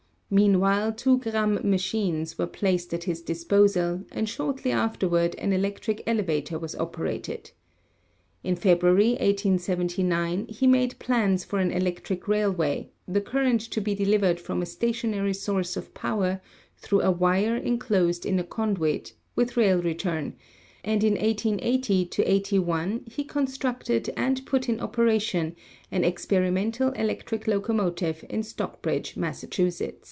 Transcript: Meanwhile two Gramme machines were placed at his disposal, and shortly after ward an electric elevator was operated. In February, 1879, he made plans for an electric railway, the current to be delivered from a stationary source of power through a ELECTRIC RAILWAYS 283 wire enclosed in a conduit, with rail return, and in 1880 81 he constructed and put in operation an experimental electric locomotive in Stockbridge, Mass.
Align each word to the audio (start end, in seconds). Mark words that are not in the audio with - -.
Meanwhile 0.33 0.93
two 0.93 1.17
Gramme 1.17 1.59
machines 1.61 2.37
were 2.37 2.47
placed 2.47 2.93
at 2.93 3.03
his 3.03 3.21
disposal, 3.21 4.03
and 4.13 4.29
shortly 4.29 4.71
after 4.71 5.09
ward 5.09 5.35
an 5.35 5.51
electric 5.51 6.01
elevator 6.07 6.57
was 6.57 6.73
operated. 6.75 7.51
In 8.41 8.55
February, 8.55 9.09
1879, 9.19 10.47
he 10.47 10.67
made 10.67 10.97
plans 10.99 11.43
for 11.43 11.59
an 11.59 11.69
electric 11.69 12.29
railway, 12.29 12.91
the 13.05 13.19
current 13.19 13.59
to 13.71 13.81
be 13.81 13.93
delivered 13.93 14.39
from 14.39 14.61
a 14.61 14.65
stationary 14.65 15.33
source 15.33 15.75
of 15.75 15.93
power 15.93 16.39
through 16.77 17.01
a 17.01 17.11
ELECTRIC 17.11 17.19
RAILWAYS 17.19 17.39
283 17.41 17.51
wire 17.51 17.73
enclosed 18.01 18.25
in 18.25 18.39
a 18.39 18.45
conduit, 18.45 19.13
with 19.35 19.57
rail 19.57 19.81
return, 19.81 20.37
and 20.85 21.03
in 21.03 21.15
1880 21.15 22.21
81 22.23 23.03
he 23.05 23.25
constructed 23.25 24.09
and 24.15 24.45
put 24.45 24.69
in 24.69 24.79
operation 24.79 25.57
an 25.91 26.05
experimental 26.05 26.91
electric 26.93 27.47
locomotive 27.47 28.23
in 28.29 28.41
Stockbridge, 28.43 29.17
Mass. 29.17 29.43